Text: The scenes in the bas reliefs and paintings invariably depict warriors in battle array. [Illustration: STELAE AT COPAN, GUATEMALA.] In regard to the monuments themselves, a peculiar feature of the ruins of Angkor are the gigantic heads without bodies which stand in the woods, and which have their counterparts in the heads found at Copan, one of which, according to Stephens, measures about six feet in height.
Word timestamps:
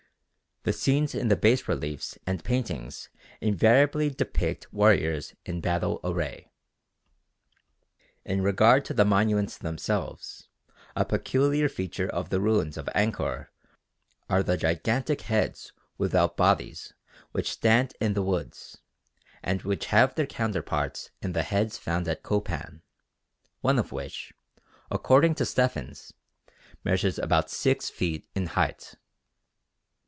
The 0.63 0.73
scenes 0.73 1.15
in 1.15 1.27
the 1.27 1.35
bas 1.35 1.67
reliefs 1.67 2.19
and 2.27 2.43
paintings 2.43 3.09
invariably 3.39 4.11
depict 4.11 4.71
warriors 4.71 5.33
in 5.43 5.59
battle 5.59 5.99
array. 6.03 6.51
[Illustration: 8.25 8.25
STELAE 8.25 8.25
AT 8.25 8.27
COPAN, 8.27 8.31
GUATEMALA.] 8.31 8.33
In 8.35 8.43
regard 8.45 8.85
to 8.85 8.93
the 8.93 9.05
monuments 9.05 9.57
themselves, 9.57 10.49
a 10.95 11.03
peculiar 11.03 11.67
feature 11.67 12.07
of 12.09 12.29
the 12.29 12.39
ruins 12.39 12.77
of 12.77 12.85
Angkor 12.93 13.47
are 14.29 14.43
the 14.43 14.55
gigantic 14.55 15.21
heads 15.21 15.71
without 15.97 16.37
bodies 16.37 16.93
which 17.31 17.49
stand 17.53 17.95
in 17.99 18.13
the 18.13 18.21
woods, 18.21 18.77
and 19.41 19.63
which 19.63 19.87
have 19.87 20.13
their 20.13 20.27
counterparts 20.27 21.09
in 21.23 21.31
the 21.33 21.41
heads 21.41 21.79
found 21.79 22.07
at 22.07 22.21
Copan, 22.21 22.83
one 23.61 23.79
of 23.79 23.91
which, 23.91 24.31
according 24.91 25.33
to 25.33 25.43
Stephens, 25.43 26.13
measures 26.83 27.17
about 27.17 27.49
six 27.49 27.89
feet 27.89 28.29
in 28.35 28.45
height. 28.45 28.93